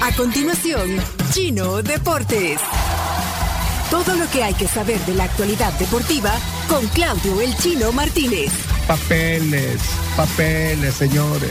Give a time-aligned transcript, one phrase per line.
[0.00, 0.96] A continuación,
[1.32, 2.60] Chino Deportes.
[3.90, 6.32] Todo lo que hay que saber de la actualidad deportiva
[6.68, 8.52] con Claudio El Chino Martínez.
[8.86, 9.80] Papeles,
[10.16, 11.50] papeles, señores,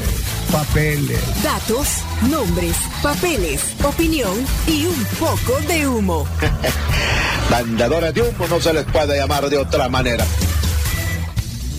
[0.52, 1.20] papeles.
[1.44, 1.97] Datos,
[2.29, 4.33] nombres, papeles, opinión
[4.66, 6.25] y un poco de humo.
[7.52, 10.25] Mandadores de humo no se les puede llamar de otra manera.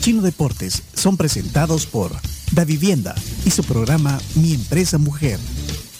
[0.00, 2.12] Chino Deportes son presentados por
[2.52, 3.14] Da Vivienda
[3.46, 5.38] y su programa Mi Empresa Mujer.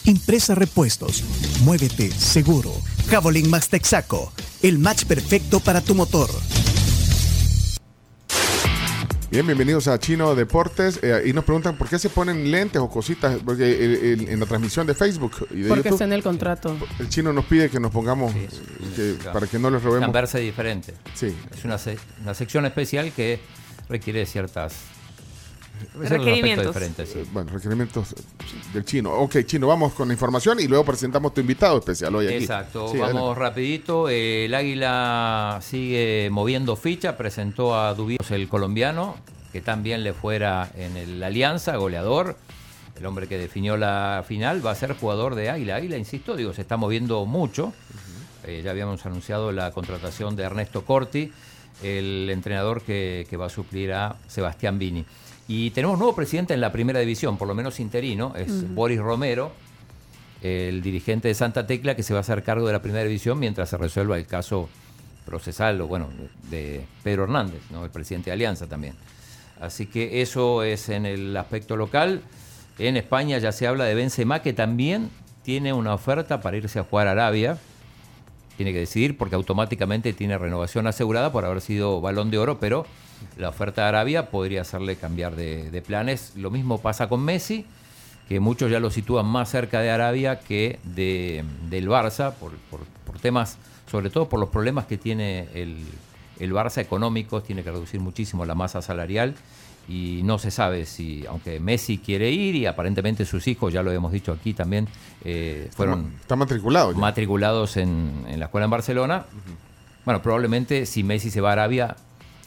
[0.04, 1.22] Impresa Repuestos.
[1.62, 2.72] Muévete seguro.
[3.10, 4.32] Javelin Max Texaco.
[4.62, 6.28] El match perfecto para tu motor.
[9.30, 10.98] Bien, bienvenidos a Chino Deportes.
[11.02, 14.40] Eh, y nos preguntan por qué se ponen lentes o cositas porque eh, el- en
[14.40, 16.76] la transmisión de Facebook y de Porque YouTube, está en el contrato.
[16.98, 18.46] el chino nos pide que nos pongamos Sí,
[18.96, 19.32] que- claro.
[19.34, 20.10] para que no les robemos.
[20.12, 20.94] verse diferente.
[21.14, 21.34] Sí.
[21.54, 23.40] Es una, se- una sección especial que
[23.90, 24.72] requiere ciertas
[25.94, 26.76] Requerimientos.
[26.76, 27.18] sí.
[27.18, 28.14] Eh, Bueno, requerimientos
[28.72, 29.12] del chino.
[29.12, 32.36] Ok, chino, vamos con la información y luego presentamos tu invitado especial hoy aquí.
[32.36, 33.40] Exacto, Sí, vamos adelante.
[33.40, 34.08] rapidito.
[34.08, 39.16] El Águila sigue moviendo ficha, presentó a Dubios el colombiano,
[39.52, 42.36] que también le fuera en el Alianza, goleador.
[42.98, 45.76] El hombre que definió la final va a ser jugador de Águila.
[45.76, 47.72] Águila, insisto, digo, se está moviendo mucho.
[48.44, 51.30] Eh, ya habíamos anunciado la contratación de Ernesto Corti,
[51.82, 55.04] el entrenador que, que va a suplir a Sebastián Vini.
[55.48, 59.50] Y tenemos nuevo presidente en la primera división, por lo menos interino, es Boris Romero,
[60.42, 63.38] el dirigente de Santa Tecla que se va a hacer cargo de la primera división
[63.38, 64.68] mientras se resuelva el caso
[65.24, 66.08] procesal, o bueno,
[66.50, 67.84] de Pedro Hernández, ¿no?
[67.84, 68.94] el presidente de Alianza también.
[69.60, 72.22] Así que eso es en el aspecto local.
[72.78, 75.10] En España ya se habla de Benzema, que también
[75.42, 77.58] tiene una oferta para irse a jugar a Arabia.
[78.58, 82.84] Tiene que decidir porque automáticamente tiene renovación asegurada por haber sido balón de oro, pero
[83.38, 86.32] la oferta de Arabia podría hacerle cambiar de, planes.
[86.36, 87.64] Lo mismo pasa con Messi,
[88.28, 93.56] que muchos ya lo sitúan más cerca de Arabia que de, del Barça, por temas,
[93.90, 95.78] sobre todo por los problemas que tiene el,
[96.38, 99.34] el Barça económicos, tiene que reducir muchísimo la masa salarial
[99.88, 103.90] y no se sabe si, aunque Messi quiere ir y aparentemente sus hijos, ya lo
[103.90, 104.86] hemos dicho aquí también,
[105.24, 106.92] eh, fueron Está matriculado.
[106.92, 106.98] ya.
[106.98, 109.24] matriculados en, en la escuela en Barcelona.
[110.04, 111.96] Bueno, probablemente si Messi se va a Arabia,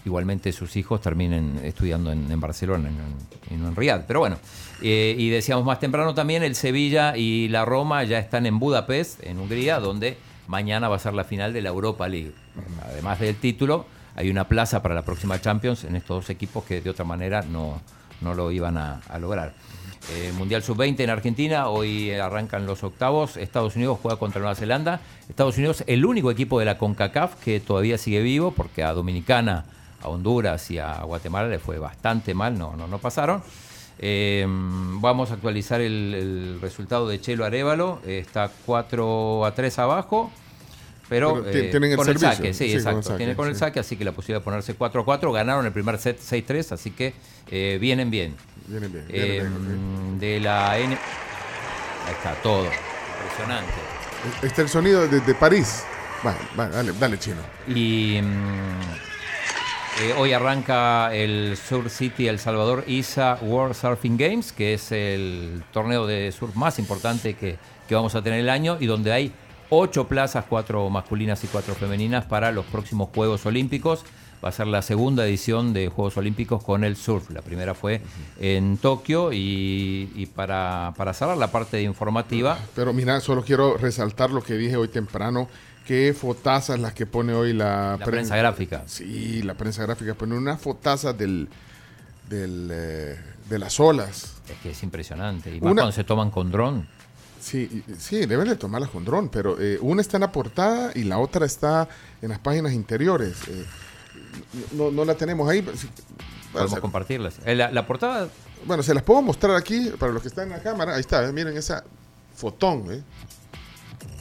[0.06, 4.06] igualmente sus hijos terminen estudiando en, en Barcelona en- no en Riyadh.
[4.08, 4.38] Pero bueno,
[4.82, 9.22] eh, y decíamos más temprano también, el Sevilla y la Roma ya están en Budapest,
[9.24, 12.32] en Hungría, donde mañana va a ser la final de la Europa League.
[12.84, 13.86] Además del título,
[14.16, 17.42] hay una plaza para la próxima Champions en estos dos equipos que de otra manera
[17.42, 17.82] no,
[18.22, 19.54] no lo iban a, lograr.
[20.14, 23.38] Eh, Mundial Sub-20 en Argentina, hoy arrancan los octavos.
[23.38, 25.00] Estados Unidos juega contra Nueva Zelanda.
[25.30, 29.66] Estados Unidos, el único equipo de la CONCACAF que todavía sigue vivo, porque a Dominicana,
[30.02, 33.44] a Honduras y a Guatemala le fue bastante mal, no, no, no pasaron.
[34.00, 38.02] Eh, vamos a actualizar el, el resultado de Chelo Arevalo.
[38.06, 40.32] Está 4 a 3 abajo.
[41.12, 42.30] Pero, Pero eh, tienen el con servicio.
[42.30, 43.02] el saque, sí, Sí, con el exacto.
[43.04, 43.60] saque, tiene con el sí.
[43.60, 45.32] saque, así que la posibilidad de ponerse 4 a 4.
[45.34, 47.14] Ganaron el primer set 6-3, así que
[47.50, 48.34] eh, vienen bien.
[48.68, 50.94] Vienen bien, vienen bien, de la N.
[50.96, 52.64] Ahí está todo.
[52.64, 53.74] Impresionante.
[53.74, 54.36] ok.
[54.36, 55.84] Este es el sonido de, de París.
[56.26, 57.42] Va, va, dale, dale, chino.
[57.68, 64.76] Y mm, eh, hoy arranca el Sur City El Salvador ISA World Surfing Games, que
[64.76, 67.58] es el torneo de surf más importante que,
[67.90, 69.34] que vamos a tener el año y donde hay
[69.72, 74.04] ocho plazas, cuatro masculinas y cuatro femeninas para los próximos Juegos Olímpicos.
[74.44, 77.30] Va a ser la segunda edición de Juegos Olímpicos con el surf.
[77.30, 78.02] La primera fue
[78.40, 84.32] en Tokio y, y para, para cerrar la parte informativa, Pero mira, solo quiero resaltar
[84.32, 85.48] lo que dije hoy temprano.
[85.86, 88.84] Qué fotazas las que pone hoy la, la prensa gráfica.
[88.88, 91.48] Sí, la prensa gráfica pone unas fotazas del,
[92.30, 94.36] del, eh, de las olas.
[94.50, 95.50] Es que es impresionante.
[95.56, 96.88] Y más Una- cuando se toman con dron.
[97.42, 101.04] Sí, sí, deben de tomarlas con dron, pero eh, una está en la portada y
[101.04, 101.90] la otra está
[102.22, 103.36] en las páginas interiores.
[103.48, 103.66] Eh,
[104.74, 105.62] no, no la tenemos ahí.
[105.64, 105.90] pero sí-
[106.54, 107.36] Podemos compartirlas.
[107.46, 108.30] Eh, La, la portada
[108.66, 110.94] bueno, se las puedo mostrar aquí para los que están en la cámara.
[110.94, 111.84] Ahí está, eh, miren esa
[112.36, 112.86] fotón.
[112.92, 113.02] eh.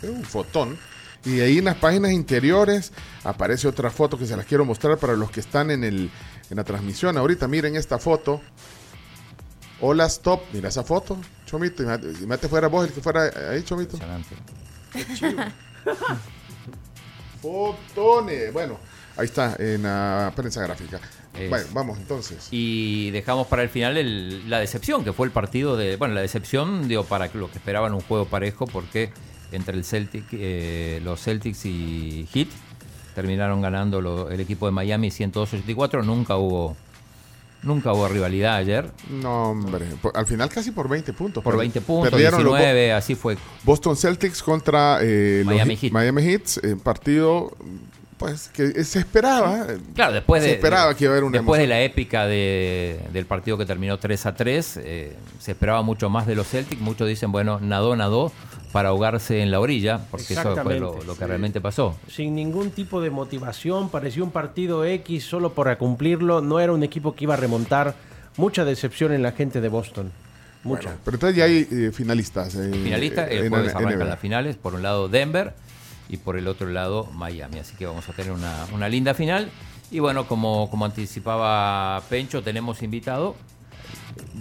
[0.02, 0.78] Es un fotón.
[1.26, 2.92] Y ahí en las páginas interiores
[3.24, 6.10] aparece otra foto que se las quiero mostrar para los que están en, el,
[6.48, 7.18] en la transmisión.
[7.18, 8.40] Ahorita miren esta foto.
[9.82, 10.40] Hola, stop.
[10.54, 11.18] Mira esa foto,
[11.50, 11.82] Chomito.
[11.82, 13.98] Imagínate fuera vos el que fuera ahí, Chomito.
[17.42, 18.52] Fotones.
[18.52, 18.78] Bueno,
[19.16, 21.00] ahí está en la prensa gráfica.
[21.38, 22.48] Es- Bueno, vamos entonces.
[22.50, 25.96] Y dejamos para el final el- la decepción, que fue el partido de.
[25.96, 29.12] Bueno, la decepción, digo, para lo que esperaban un juego parejo, porque
[29.52, 32.48] entre el Celtic, eh, los Celtics y Heat
[33.14, 36.04] terminaron ganando lo- el equipo de Miami 102-84.
[36.04, 36.76] Nunca hubo
[37.62, 38.90] Nunca hubo rivalidad ayer.
[39.10, 39.86] No, hombre.
[40.00, 41.42] Por- al final casi por 20 puntos.
[41.44, 43.36] Por Per- 20 puntos, Perdieron los Bo- 19, así fue.
[43.64, 45.92] Boston Celtics contra eh, los Miami Heat- Heat.
[45.92, 46.42] Miami Heat.
[46.64, 47.54] eh, partido,
[48.16, 49.66] pues, que se esperaba.
[49.94, 50.48] Claro, después de.
[50.48, 51.78] Se esperaba que iba a haber una Después de emoción.
[51.80, 56.26] la épica de- del partido que terminó 3 a 3, eh, se esperaba mucho más
[56.26, 56.80] de los Celtics.
[56.80, 58.32] Muchos dicen, bueno, nadó, nadó
[58.72, 61.24] para ahogarse en la orilla, porque eso fue lo, que sí.
[61.24, 61.96] realmente pasó.
[62.08, 66.40] Sin ningún tipo de motivación, pareció un partido X solo para cumplirlo.
[66.40, 67.94] No era un equipo que iba a remontar.
[68.36, 70.12] Mucha decepción en la gente de Boston.
[70.62, 70.82] Mucha.
[70.90, 72.54] Bueno, pero entonces ya hay eh, finalistas.
[72.54, 74.56] eh, Finalistas, el en- jueves arrancan las finales.
[74.56, 75.52] Por un lado Denver
[76.08, 77.58] y por el otro lado Miami.
[77.58, 79.50] Así que vamos a tener una, una linda final.
[79.90, 83.34] Y bueno, como, como anticipaba Pencho, tenemos invitado.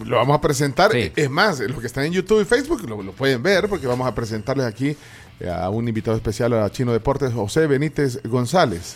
[0.05, 0.91] Lo vamos a presentar.
[0.91, 1.11] Sí.
[1.15, 4.07] Es más, los que están en YouTube y Facebook lo, lo pueden ver porque vamos
[4.07, 4.95] a presentarles aquí
[5.39, 8.95] eh, a un invitado especial a Chino Deportes, José Benítez González,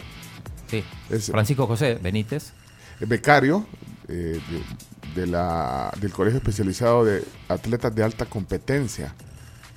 [0.69, 2.53] Sí, Es- Francisco José Benítez.
[2.99, 3.65] eh, becario
[4.07, 4.39] eh,
[5.15, 9.13] de, de la, del Colegio Especializado de Atletas de Alta Competencia.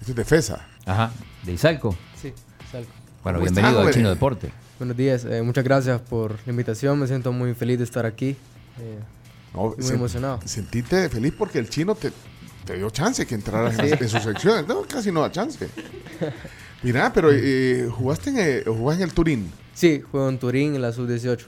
[0.00, 0.66] Esto es de FESA.
[0.86, 1.12] Ajá,
[1.44, 1.96] de Izalco.
[2.20, 2.32] Sí,
[2.72, 2.88] salgo.
[3.22, 3.92] Bueno, ¿Cómo bienvenido güey?
[3.94, 4.50] Chino Deporte.
[4.78, 8.36] Buenos días, eh, muchas gracias por la invitación, me siento muy feliz de estar aquí.
[8.78, 8.98] eh,
[9.56, 10.40] No, Muy emocionado.
[10.44, 12.12] Sentiste feliz porque el chino te,
[12.64, 14.66] te dio chance que entraras en, en sus secciones.
[14.68, 15.68] No, casi no da chance.
[16.82, 19.50] Mira, pero eh, jugaste en, eh, jugás en el Turín.
[19.74, 21.40] sí, juego en Turín en la sub-18.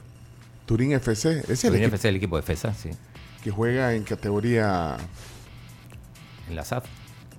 [0.65, 1.43] Turín FC.
[1.47, 2.89] Es el Turín equipo FC, el equipo de FESA, sí.
[3.43, 4.97] que juega en categoría.
[6.49, 6.85] En la SAF.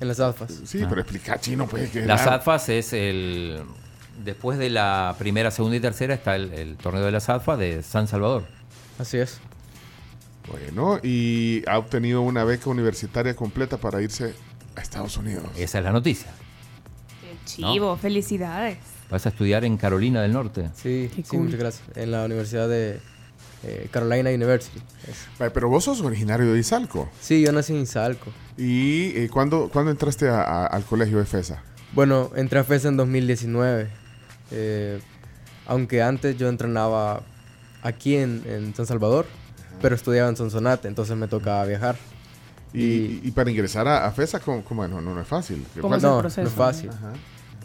[0.01, 0.63] En las AFAS.
[0.65, 1.91] Sí, pero explica chino, pues.
[1.91, 2.27] Que Las.
[2.27, 3.61] AFAS es el.
[4.25, 7.83] Después de la primera, segunda y tercera está el, el torneo de las AFAS de
[7.83, 8.45] San Salvador.
[8.99, 9.41] Así es.
[10.49, 14.35] Bueno, y ha obtenido una beca universitaria completa para irse
[14.77, 15.45] a Estados Unidos.
[15.57, 16.31] Esa es la noticia.
[17.21, 18.79] Qué chivo, felicidades.
[19.11, 20.71] Vas a estudiar en Carolina del Norte.
[20.75, 21.41] Sí, sí, cool.
[21.45, 21.97] muchas gracias.
[21.97, 23.01] En la Universidad de
[23.65, 24.79] eh, Carolina University.
[25.09, 27.09] Es- Pero vos sos originario de Izalco.
[27.21, 28.31] Sí, yo nací en Izalco.
[28.57, 31.63] ¿Y eh, ¿cuándo, cuándo entraste a- a- al colegio de FESA?
[31.93, 33.89] Bueno, entré a FESA en 2019.
[34.53, 35.01] eh,
[35.67, 37.23] aunque antes yo entrenaba
[37.83, 39.27] aquí en, en San Salvador,
[39.81, 41.97] pero estudiaba en Sonsonate, entonces me tocaba viajar.
[42.73, 44.87] Y, Y- y para ingresar a, a FESA, ¿cómo, cómo?
[44.87, 45.65] No, no, no es fácil.
[45.75, 46.43] ¿Qué ¿Cómo es el No, proceso?
[46.43, 46.91] no es fácil.
[46.91, 47.13] Ajá.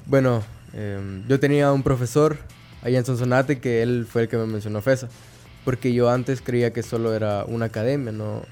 [0.08, 2.38] Bueno, eh, yo tenía un profesor
[2.82, 5.10] allá en Sonsonate que él fue el que me mencionó FESA.
[5.64, 8.44] Porque yo antes creía que solo era una academia, no,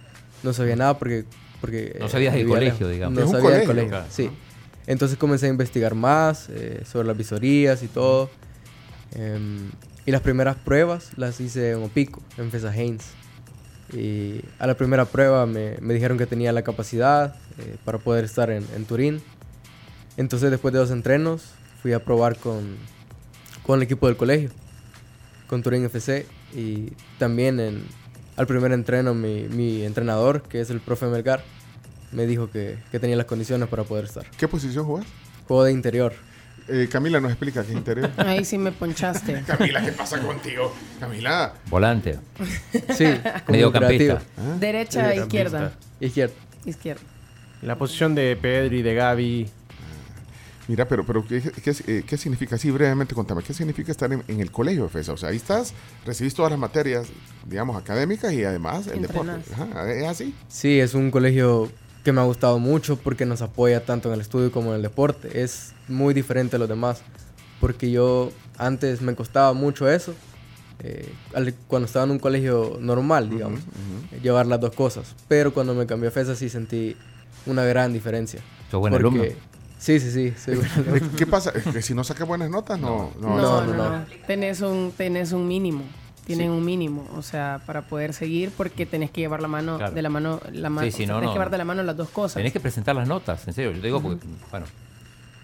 [0.41, 1.25] no sabía nada porque...
[1.61, 3.13] porque No eh, sabías del vivía colegio, digamos.
[3.15, 4.05] No Es un sabía colegio, colegio, claro.
[4.09, 4.29] sí.
[4.87, 8.29] Entonces comencé a investigar más eh, sobre las visorías y todo.
[9.15, 9.69] Em,
[10.05, 13.05] y las primeras pruebas las hice en Opico, en FESA Haynes.
[13.93, 18.25] Y a la primera prueba me, me dijeron que tenía la capacidad eh, para poder
[18.25, 19.21] estar en, en Turín.
[20.17, 21.51] Entonces después de dos entrenos
[21.81, 22.77] fui a probar con,
[23.63, 24.49] con el equipo del colegio,
[25.47, 26.25] con Turín FC.
[26.55, 27.83] Y también en,
[28.35, 31.43] al primer entreno mi, mi entrenador, que es el profe Melgar,
[32.11, 34.25] me dijo que, que tenía las condiciones para poder estar.
[34.37, 35.05] ¿Qué posición jugás?
[35.47, 36.13] Juego de interior.
[36.67, 38.09] Eh, Camila nos explica qué interior.
[38.17, 39.43] Ahí sí me ponchaste.
[39.47, 40.73] Camila, ¿qué pasa contigo?
[40.99, 41.53] Camila.
[41.69, 42.19] Volante.
[42.95, 43.05] Sí,
[43.47, 44.19] Mediocampista.
[44.19, 44.59] creativo.
[44.59, 45.73] Derecha, izquierda.
[45.99, 46.33] Izquierda.
[46.65, 47.01] Izquierda.
[47.61, 49.49] En la posición de Pedri, de Gaby.
[50.67, 52.57] Mira, pero, pero ¿qué, qué, eh, qué significa?
[52.57, 53.43] Sí, brevemente contame.
[53.43, 55.11] ¿Qué significa estar en, en el colegio de FESA?
[55.13, 55.73] O sea, ahí estás,
[56.05, 57.07] recibís todas las materias,
[57.45, 59.33] digamos, académicas y además el deporte.
[59.33, 59.69] Entrenás.
[59.75, 60.33] Ajá, ¿Es así?
[60.47, 61.69] Sí, es un colegio
[62.03, 64.81] que me ha gustado mucho porque nos apoya tanto en el estudio como en el
[64.81, 65.41] deporte.
[65.43, 67.01] Es muy diferente a los demás.
[67.61, 70.13] Porque yo antes me costaba mucho eso.
[70.85, 73.61] eh, al- cuando estaba en un colegio normal, digamos.
[74.11, 75.15] eh, Llevar las dos cosas.
[75.29, 76.97] Pero cuando me cambié a FESA sí sentí
[77.45, 78.41] una gran diferencia.
[78.69, 79.23] ¿Sos buen Porque- alumno?
[79.77, 80.33] Sí, sí, sí.
[80.37, 81.09] soy buen alumno.
[81.17, 81.51] ¿Qué pasa?
[81.55, 83.11] Es que si no sacas buenas notas, no.
[83.21, 84.05] No, no, no, no, no.
[84.27, 85.83] Tenés un, tenés un mínimo.
[86.25, 89.93] Tienen un mínimo, o sea, para poder seguir, porque tenés que llevar la mano Claro.
[89.93, 91.31] de la mano, la mano, Sí, sí, o sea, no, tenés no.
[91.33, 92.35] que llevar de la mano las dos cosas.
[92.35, 93.71] Tenés que presentar las notas, en serio.
[93.71, 94.65] Yo te digo porque, bueno,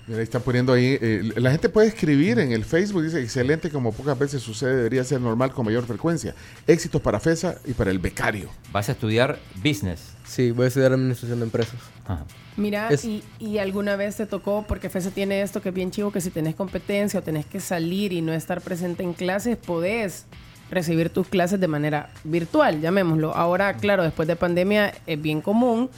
[0.08, 0.98] Mira, ahí están poniendo ahí.
[1.00, 3.04] eh, la gente puede escribir en el Facebook.
[3.04, 6.34] Dice: excelente, como pocas veces sucede, debería ser normal con mayor frecuencia.
[6.66, 8.50] Éxitos para FESA y para el becario.
[8.72, 10.14] vas a estudiar business.
[10.26, 11.76] Sí, voy a estudiar administración de empresas.
[12.06, 12.26] Ajá.
[12.58, 15.92] Mira, Es- y, y alguna vez te tocó, porque FESA tiene esto que es bien
[15.92, 19.58] chivo, que si tenés competencia o tenés que salir y no estar presente en clases,
[19.58, 20.26] podés
[20.72, 23.36] recibir tus clases de manera virtual, llamémoslo.
[23.36, 25.90] Ahora, claro, después de pandemia es bien común,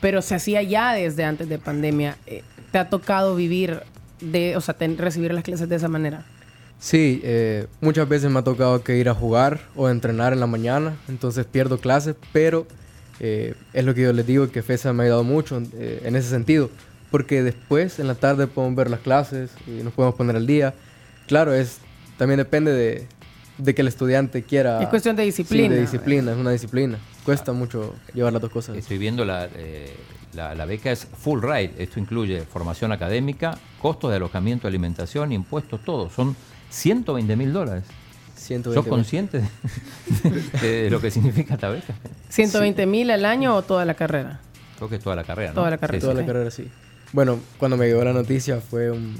[0.00, 2.16] pero se hacía ya desde antes de pandemia.
[2.26, 3.80] Eh, ¿Te ha tocado vivir
[4.20, 6.24] de, o sea, recibir las clases de esa manera?
[6.78, 10.48] Sí, eh, muchas veces me ha tocado que ir a jugar o entrenar en la
[10.48, 12.66] mañana, entonces pierdo clases, pero
[13.20, 16.28] eh, es lo que yo les digo, que FESA me ha ayudado mucho en ese
[16.28, 16.70] sentido,
[17.12, 20.74] porque después en la tarde podemos ver las clases y nos podemos poner al día.
[21.28, 21.78] Claro, es
[22.18, 23.06] también depende de,
[23.58, 24.82] de que el estudiante quiera...
[24.82, 25.74] Es cuestión de Sí, disciplina.
[25.74, 26.98] de disciplina, es una disciplina.
[27.24, 28.76] cuesta mucho llevar las dos cosas.
[28.76, 29.94] Estoy viendo la, eh,
[30.34, 31.72] la, la beca es full ride.
[31.78, 36.10] Esto incluye formación académica, costos de alojamiento, alimentación, impuestos, todo.
[36.10, 36.34] Son
[36.70, 37.84] 120 mil dólares.
[38.36, 39.40] 120 ¿Sos consciente
[40.60, 41.94] de, de lo que significa esta beca?
[42.28, 44.40] 120 mil al año o toda la carrera.
[44.76, 45.50] Creo que es toda la carrera.
[45.50, 45.54] ¿no?
[45.56, 46.00] Toda la carrera.
[46.00, 46.20] Sí, Toda sí.
[46.20, 46.68] la carrera, sí.
[47.12, 49.14] Bueno, cuando me llegó la noticia fue un...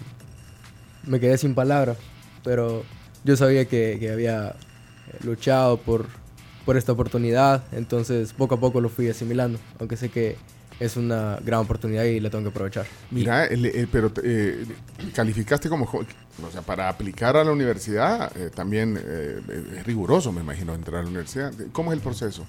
[1.07, 1.99] Me quedé sin palabras,
[2.43, 2.83] pero
[3.25, 4.55] yo sabía que, que había eh,
[5.25, 6.07] luchado por,
[6.65, 10.37] por esta oportunidad, entonces poco a poco lo fui asimilando, aunque sé que
[10.81, 12.87] es una gran oportunidad y la tengo que aprovechar.
[13.13, 14.65] Mira, el- el- pero eh,
[15.15, 19.41] calificaste como, o sea, para aplicar a la universidad eh, también eh,
[19.77, 21.53] es riguroso, me imagino, entrar a la universidad.
[21.73, 22.45] ¿Cómo es el proceso?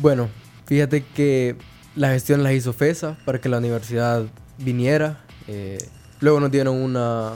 [0.00, 0.28] Bueno,
[0.66, 1.56] fíjate que
[1.96, 4.24] la gestión la hizo FESA para que la universidad
[4.58, 5.18] viniera.
[5.48, 5.78] eh,
[6.20, 7.32] luego nos dieron una,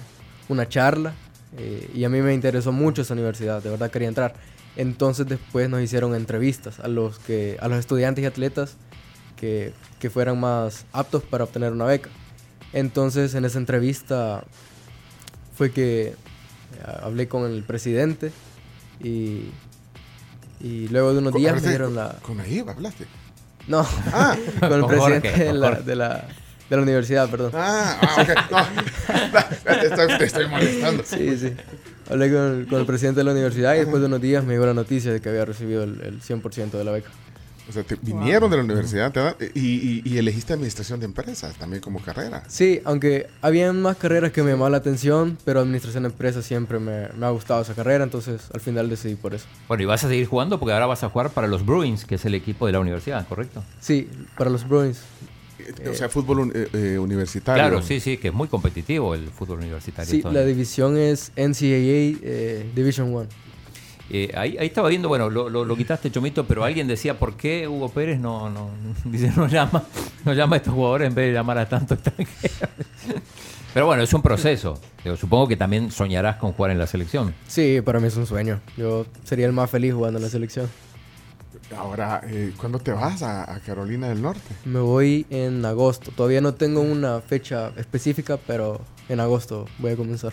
[0.49, 1.13] una charla
[1.59, 4.35] eh, y a mí me interesó mucho esa universidad, de verdad quería entrar.
[4.77, 8.75] Entonces después nos hicieron entrevistas a los, que, a los estudiantes y atletas
[9.37, 12.11] que, que fueran más aptos para obtener una beca.
[12.73, 14.45] Entonces en esa entrevista
[15.57, 16.15] fue que eh,
[17.03, 18.33] hablé con el presidente
[19.03, 19.51] y,
[20.61, 22.13] y luego de unos días me dieron con- la...
[22.23, 23.07] Con Nayib hablaste.
[23.69, 25.83] No, Ah, con el Con presidente Jorge, de, con la, Jorge.
[25.85, 26.29] de, la,
[26.71, 27.53] de la universidad, perdón.
[27.55, 28.29] ah, ah, ok.
[29.67, 31.03] No, te, estoy, te estoy molestando.
[31.05, 31.53] Sí, sí.
[32.11, 34.53] Hablé con el, con el presidente de la universidad y después de unos días me
[34.55, 37.11] llegó la noticia de que había recibido el, el 100% de la beca.
[37.69, 41.57] O sea, te vinieron de la universidad te y, y- y elegiste administración de empresas
[41.57, 42.45] también como carrera.
[42.47, 46.79] Sí, aunque habían más carreras que me llamaban la atención, pero administración de empresas siempre
[46.79, 49.47] me, me ha gustado esa carrera, entonces al final decidí por eso.
[49.67, 52.15] Bueno, y vas a seguir jugando porque ahora vas a jugar para los Bruins, que
[52.15, 53.65] es el equipo de la universidad, ¿correcto?
[53.81, 54.09] Sí,
[54.39, 55.01] para los Bruins.
[55.91, 57.63] O sea, fútbol un- eh, eh, universitario.
[57.63, 60.11] Claro, sí, sí, que es muy competitivo el fútbol universitario.
[60.11, 63.27] Sí, la división es NCAA eh, Division 1.
[64.09, 67.37] Eh, ahí, ahí estaba viendo, bueno, lo, lo- lo quitaste, Chomito, pero alguien decía, ¿por
[67.37, 68.71] qué Hugo Pérez no, no,
[69.05, 69.83] dice, no llama,
[70.25, 72.69] no llama a estos jugadores en vez de llamar a tanto extranjero?
[73.75, 74.81] Pero bueno, es un proceso.
[75.05, 77.35] Digo, supongo que también soñarás con jugar en la selección.
[77.47, 78.61] Sí, para mí es un sueño.
[78.77, 80.71] Yo sería el más feliz jugando en la selección.
[81.77, 84.41] Ahora, eh, ¿cuándo te vas a, a Carolina del Norte?
[84.65, 86.11] Me voy en agosto.
[86.15, 90.33] Todavía no tengo una fecha específica, pero en agosto voy a comenzar.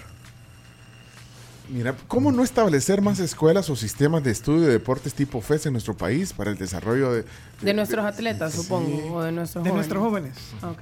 [1.69, 5.73] Mira, ¿cómo no establecer más escuelas o sistemas de estudio de deportes tipo FES en
[5.73, 7.23] nuestro país para el desarrollo de,
[7.61, 9.89] De nuestros atletas, supongo, o de nuestros De jóvenes.
[9.89, 10.37] nuestros jóvenes.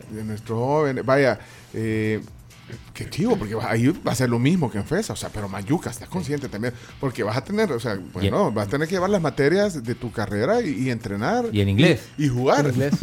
[0.09, 1.05] De nuestros jóvenes?
[1.05, 1.39] Vaya,
[1.75, 2.19] eh,
[2.93, 5.29] qué chivo, porque va- ahí va a ser lo mismo que en FESA, o sea,
[5.29, 8.87] pero Mayuca, estás consciente también, porque vas a tener, o sea, bueno, vas a tener
[8.87, 11.45] que llevar las materias de tu carrera y, y entrenar.
[11.51, 12.01] Y en inglés.
[12.17, 12.65] Y, y jugar.
[12.65, 12.93] En inglés.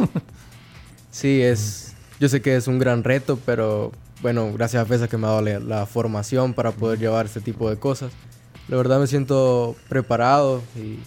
[1.11, 1.93] Sí, es.
[2.19, 5.29] Yo sé que es un gran reto, pero bueno, gracias a FESA que me ha
[5.29, 8.11] dado la, la formación para poder llevar este tipo de cosas.
[8.67, 10.99] La verdad me siento preparado y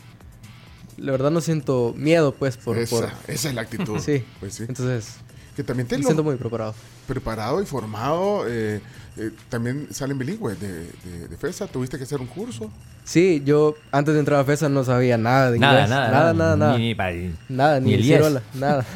[1.01, 2.79] la verdad no siento miedo, pues, por.
[2.79, 3.99] esa, por- esa es la actitud.
[4.05, 4.25] Sí.
[4.41, 4.65] Pues sí.
[4.67, 5.17] Entonces,
[5.57, 6.75] Que también te me lo siento muy preparado.
[7.07, 8.45] preparado y formado.
[8.49, 8.81] eh,
[9.19, 11.67] eh, también salen bilingües de, de, de FESA.
[11.67, 12.71] ¿Tuviste que hacer un curso?
[13.05, 15.91] Sí, yo antes de entrar a FESA no sabía nada de Nada, inglés.
[15.91, 16.79] nada, nada, nada, nada.
[16.79, 17.13] Ni, ni para-
[17.51, 18.27] Nada, ni, ni el decir yes.
[18.27, 18.87] hola, nada.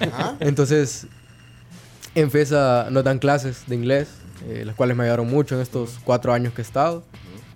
[0.12, 0.36] Ajá.
[0.38, 1.06] Entonces,
[2.14, 4.08] en FESA nos dan clases de inglés,
[4.46, 7.02] eh, las cuales me ayudaron mucho en estos cuatro años que he estado.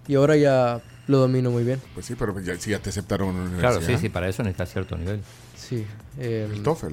[0.09, 1.80] Y ahora ya lo domino muy bien.
[1.95, 3.71] Pues sí, pero ya, sí, ya te aceptaron en la universidad.
[3.73, 5.21] Claro, sí, sí, para eso necesitas cierto nivel.
[5.56, 5.85] Sí.
[6.18, 6.92] eh, El TOEFL,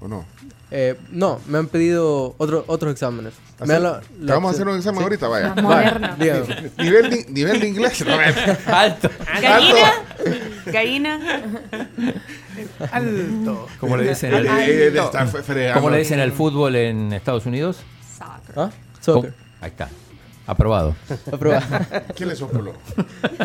[0.00, 0.24] ¿o no?
[0.72, 3.34] eh, no, me han pedido otro, otros exámenes.
[3.60, 5.02] Me dan la- ¿Te la vamos a hacer un examen sí.
[5.02, 5.28] ahorita?
[5.28, 6.16] Vaya.
[6.18, 6.70] Dígame.
[6.78, 8.04] nivel, de, nivel de inglés.
[8.06, 8.14] No,
[8.72, 9.10] ¡Alto!
[9.42, 9.92] Gallina.
[10.66, 11.20] Gallina.
[12.92, 13.68] Alto.
[13.78, 15.80] Como le dicen al, Eh, fre- fregando.
[15.80, 17.78] ¿cómo le dicen al fútbol en Estados Unidos?
[18.56, 18.70] ¿Ah?
[19.00, 19.32] Soccer.
[19.60, 19.88] Ahí está.
[20.46, 20.96] Aprobado.
[21.32, 21.64] Aprobado.
[22.16, 22.72] ¿Quién le sopló?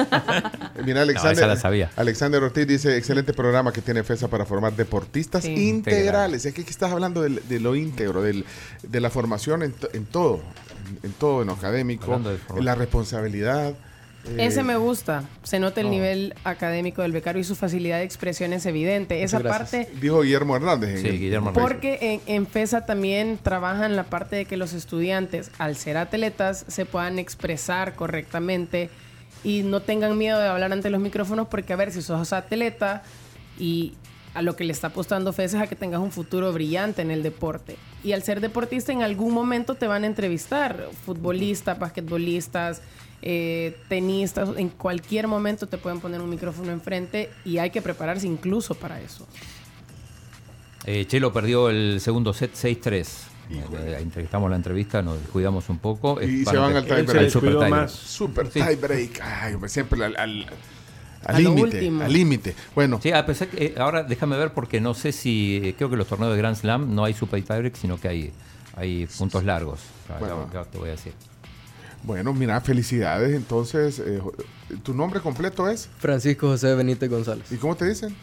[0.85, 1.91] Mira, Alexander, esa la sabía.
[1.95, 5.69] Alexander Ortiz dice, excelente programa que tiene FESA para formar deportistas Sí.
[5.69, 6.45] integrales.
[6.45, 8.45] Es que aquí estás hablando del- de, lo íntegro, del-
[8.83, 10.41] de la formación en, to- en todo,
[11.03, 12.19] en, todo, en lo académico,
[12.55, 13.73] en la responsabilidad.
[14.27, 15.23] Eh, Ese me gusta.
[15.43, 15.93] Se nota el No.
[15.93, 19.23] nivel académico del becario y su facilidad de expresión es evidente.
[19.23, 20.89] Esa parte, Dijo Guillermo Hernández.
[20.97, 21.69] en Sí, el- Guillermo Hernández.
[21.71, 26.65] porque en, en FESA también trabajan la parte de que los estudiantes, al ser atletas,
[26.67, 28.89] se puedan expresar correctamente
[29.43, 33.03] y no tengan miedo de hablar ante los micrófonos, porque a ver, si sos atleta
[33.59, 33.93] y
[34.33, 37.09] a lo que le está apostando FESA es a que tengas un futuro brillante en
[37.11, 37.77] el deporte.
[38.03, 42.81] Y al ser deportista, en algún momento te van a entrevistar, futbolistas, basquetbolistas,
[43.25, 48.27] eh, tenistas, en cualquier momento te pueden poner un micrófono enfrente y hay que prepararse
[48.27, 49.27] incluso para eso.
[50.85, 53.07] Eh, Chelo perdió el segundo set 6-3.
[53.49, 56.21] Eh, entrevistamos la entrevista, nos cuidamos un poco.
[56.21, 57.29] Y Es se van al tiebreak.
[57.29, 57.89] Super tiebreak.
[57.89, 58.61] Super Sí.
[58.61, 59.21] tie break.
[59.21, 60.45] Ay, siempre al,
[61.37, 62.55] límite, al límite.
[62.75, 65.89] Bueno, Sí, a pesar que eh, ahora déjame ver porque no sé si eh, creo
[65.89, 68.31] que los torneos de Grand Slam no hay super tiebreak, sino que hay
[68.75, 69.79] hay puntos largos.
[70.19, 70.49] Bueno.
[70.53, 71.13] ya- ya te voy a decir.
[72.05, 73.33] Bueno, mira, felicidades.
[73.35, 74.21] Entonces, eh,
[74.83, 75.89] ¿tu nombre completo es?
[75.99, 77.51] Francisco José Benítez González.
[77.51, 78.15] ¿Y cómo te dicen?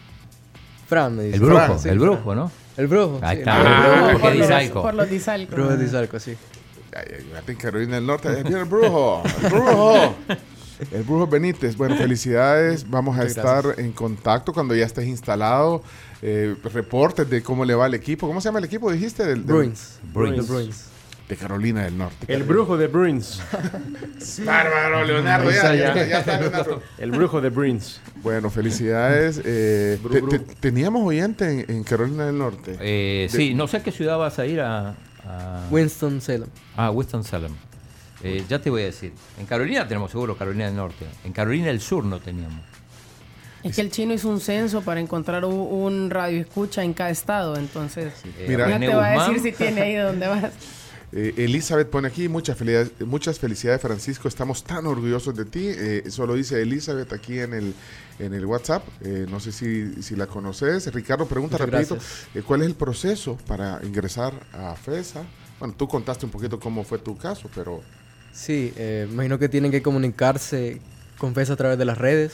[0.88, 1.36] Fran me dice.
[1.36, 2.10] El brujo, Fran, sí, el Fran.
[2.12, 2.52] brujo, ¿no?
[2.76, 3.18] El brujo.
[3.22, 3.56] Ahí sí, está.
[3.56, 3.62] el
[4.02, 4.20] brujo.
[4.20, 4.82] Por, los, disalco.
[4.82, 5.54] por los disalcos.
[5.54, 6.36] Brujo de Izalco, sí.
[7.46, 8.30] En Carolina del Norte.
[8.42, 9.22] viene el brujo.
[9.42, 10.14] El brujo.
[10.90, 11.76] El brujo Benítez.
[11.76, 12.88] Bueno, felicidades.
[12.90, 13.78] Vamos a estar gracias.
[13.86, 15.82] en contacto cuando ya estés instalado.
[16.22, 18.26] Eh, reportes de cómo le va al equipo.
[18.26, 18.90] ¿Cómo se llama el equipo?
[18.92, 19.98] Dijiste del, del- Bruins.
[20.12, 20.48] Bruins.
[20.48, 20.84] Bruins.
[21.28, 22.26] De Carolina del Norte.
[22.32, 23.40] El brujo de Bruins.
[24.44, 25.50] Bárbaro, Leonardo.
[25.50, 26.06] Ya, está, ya, ya.
[26.06, 26.82] ya está, Leonardo.
[26.98, 28.00] El brujo de Bruins.
[28.22, 29.40] Bueno, felicidades.
[29.44, 30.30] Eh, Bru, te- bru.
[30.30, 32.76] te- teníamos oyente en, en Carolina del Norte.
[32.80, 34.90] Eh, De- sí, no sé a qué ciudad vas a ir a,
[35.24, 36.48] a, Winston Salem.
[36.76, 37.52] a Winston-Salem.
[38.24, 39.12] Eh, ya te voy a decir.
[39.40, 41.06] En Carolina tenemos seguro Carolina del Norte.
[41.24, 42.60] En Carolina del Sur no teníamos.
[43.64, 47.10] Es que el chino hizo un censo para encontrar un, un radio escucha en cada
[47.10, 48.66] estado, entonces Eh, Mira.
[48.66, 50.44] René te va a decir si tiene ahí donde vas.
[51.14, 55.66] Eh, Elizabeth pone aquí, muchas felicidades, muchas felicidades Francisco, estamos tan orgullosos de ti.
[55.66, 57.74] Eh, solo dice Elizabeth aquí en el,
[58.18, 60.92] en el WhatsApp, Eh, no sé si, si la conoces.
[60.92, 61.98] Ricardo pregunta Muchas rapidito,
[62.34, 65.22] eh, ¿cuál es el proceso para ingresar a FESA?
[65.58, 67.82] Bueno, tú contaste un poquito cómo fue tu caso, pero
[68.32, 70.80] Sí, eh, imagino que tienen que comunicarse
[71.18, 72.32] con FES a través de las redes,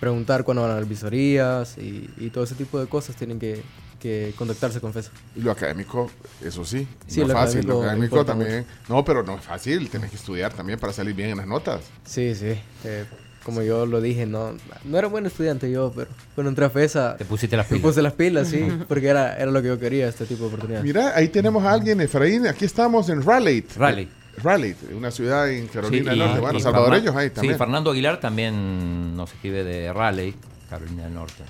[0.00, 3.62] preguntar cuándo van a dar visorías y, y todo ese tipo de cosas tienen que,
[4.00, 5.10] que contactarse con FES.
[5.36, 6.10] lo académico,
[6.44, 7.66] eso sí, Sí, no es fácil.
[7.66, 11.30] Lo académico también, no, pero no es fácil, tienes que estudiar también para salir bien
[11.30, 11.82] en las notas.
[12.04, 12.54] Sí, sí.
[12.84, 13.04] eh,
[13.44, 17.16] como yo lo dije, no, no era buen estudiante yo, pero cuando entré a FESA
[17.16, 17.90] Te pusiste las me pilas.
[17.90, 20.84] puse las pilas, sí, porque era, era lo que yo quería, este tipo de oportunidades.
[20.84, 23.64] Mira, ahí tenemos a alguien, Efraín, aquí estamos en Raleigh.
[23.76, 24.08] Raleigh.
[24.42, 26.40] Raleigh, una ciudad en Carolina Sí, del y- Norte.
[26.40, 27.54] Bueno, y salvadoreños ahí también.
[27.54, 30.34] Sí, Fernando Aguilar también nos escribe de Raleigh,
[30.68, 31.42] Carolina del Norte.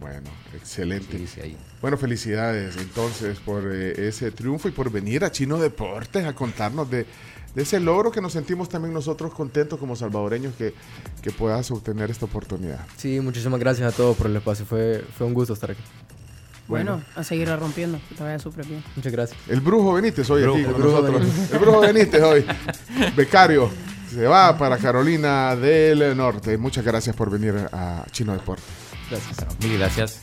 [0.00, 1.24] Bueno, Sí, excelente.
[1.42, 1.56] ahí.
[1.82, 6.90] Bueno, felicidades entonces por eh, ese triunfo y por venir a Chino Deportes a contarnos
[6.90, 7.06] de,
[7.54, 10.74] de ese logro que nos sentimos también nosotros contentos como salvadoreños que,
[11.22, 12.80] que puedas obtener esta oportunidad.
[12.96, 15.82] Sí, muchísimas gracias a todos por el espacio, fue, fue un gusto estar aquí.
[16.66, 18.82] Bueno, a seguir rompiendo, que te vaya súper bien.
[18.94, 19.38] Muchas gracias.
[19.48, 20.56] El Brujo Benítez hoy Brujo.
[20.58, 21.20] aquí con El Brujo nosotros.
[21.22, 21.52] Benítez.
[21.52, 22.46] El Brujo Benítez hoy,
[23.16, 23.70] becario.
[24.08, 26.56] Se va para Carolina del Norte.
[26.58, 28.64] Muchas gracias por venir a Chino Deportes.
[29.10, 29.58] Gracias.
[29.60, 30.22] Mil gracias.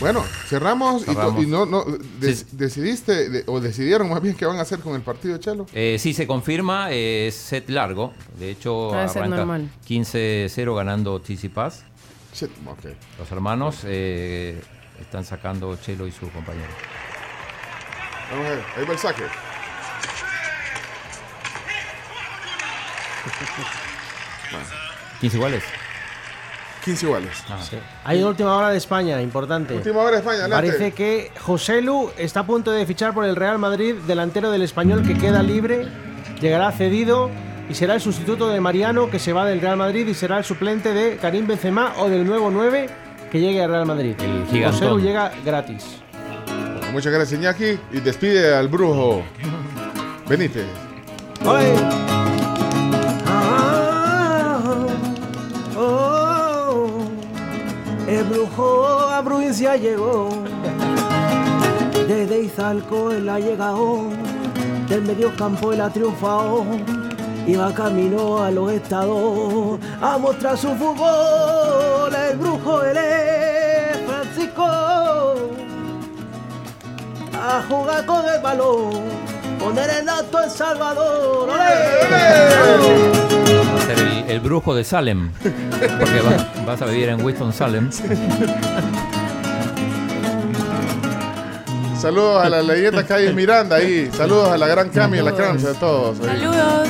[0.00, 1.42] Bueno, cerramos, y to- Cerramos.
[1.42, 1.84] y, no, no
[2.20, 2.44] Sí.
[2.52, 5.66] decidiste, de- o decidieron más bien qué van a hacer con el partido, Chelo.
[5.72, 8.12] Eh, sí, se confirma, eh, es set largo.
[8.38, 9.70] De hecho, Ah, arranca normal.
[9.86, 11.84] 15-0 ganando TC Paz.
[12.34, 12.84] Shit, ok.
[13.18, 14.60] Los hermanos eh,
[15.00, 16.70] están sacando Chelo y su compañero.
[18.30, 19.24] Vamos a ver, ahí va el saque.
[25.20, 25.62] 15 iguales.
[26.84, 27.44] 15 iguales.
[27.48, 27.58] Ah,
[28.04, 29.74] Hay una última hora de España, importante.
[29.74, 30.66] Última hora de España, adelante.
[30.68, 34.62] Parece que José Lu está a punto de fichar por el Real Madrid, delantero del
[34.62, 35.86] español que queda libre,
[36.40, 37.30] llegará cedido
[37.68, 40.44] y será el sustituto de Mariano que se va del Real Madrid y será el
[40.44, 42.88] suplente de Karim Benzema o del nuevo 9
[43.30, 44.14] que llegue al Real Madrid.
[44.20, 44.64] El.
[44.64, 45.98] José Lu llega gratis.
[46.92, 47.78] Muchas gracias, Iñaki.
[47.92, 49.22] Y despide al brujo
[50.28, 50.66] Benítez.
[51.44, 52.11] ¡Ole!
[58.22, 60.28] El brujo a provincia llegó.
[62.08, 64.04] Desde Izalco él ha llegado.
[64.88, 66.64] Del medio campo él ha triunfado.
[67.46, 72.14] Y va camino a los estados a mostrar su fútbol.
[72.14, 74.64] El brujo él es Francisco
[77.44, 78.90] a jugar con el balón,
[79.58, 81.50] poner el alto El Salvador.
[81.50, 81.72] ¡Olé!
[83.84, 85.32] Ser el, el brujo de Salem.
[85.98, 87.90] Porque va- vas a vivir en Winston Salem.
[92.00, 94.10] Saludos a la leyenda Calle Miranda ahí.
[94.16, 96.18] Saludos a la gran Cami, a la Cramps, a todos.
[96.20, 96.40] ahí.
[96.40, 96.88] Saludos.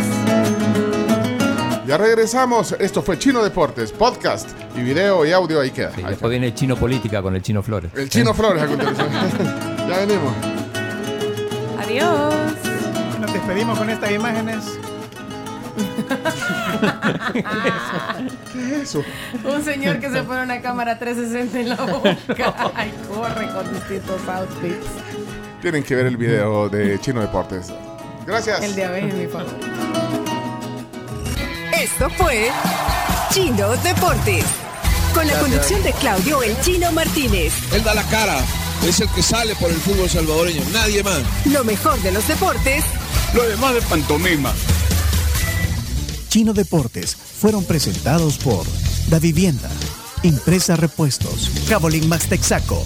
[1.87, 2.72] Ya regresamos.
[2.78, 5.61] Esto fue Chino Deportes, podcast y video y audio.
[5.61, 5.90] Ahí queda.
[5.94, 7.90] Sí, Ahí después viene el chino política con el chino Flores.
[7.94, 9.08] El Chino Flores a continuación.
[9.88, 10.32] ya venimos.
[11.85, 12.35] Adiós.
[13.20, 14.64] Nos despedimos con estas imágenes.
[18.52, 19.04] ¿Qué es eso?
[19.44, 24.20] Un señor que se pone una cámara 360 en la boca y corre con distintos
[24.28, 24.87] outfits.
[25.61, 27.72] Tienen que ver el video de Chino Deportes.
[28.26, 28.62] Gracias.
[28.62, 29.66] El de Abel es mi favorito.
[31.72, 32.50] Esto fue
[33.30, 34.44] Chino Deportes.
[35.14, 37.52] Con la conducción de Claudio El Chino Martínez.
[37.72, 38.38] Él da la cara,
[38.87, 41.22] es el que sale por el fútbol salvadoreño, nadie más.
[41.46, 42.85] Lo mejor de los deportes
[43.35, 44.52] Lo demás de pantomima.
[46.33, 48.64] Chino Deportes fueron presentados por
[49.11, 49.68] Da Vivienda,
[50.23, 52.83] Impresa Repuestos, Cabolín Max Texaco,